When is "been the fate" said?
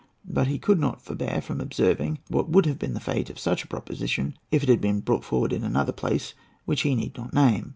2.79-3.29